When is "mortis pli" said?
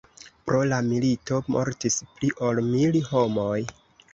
1.57-2.33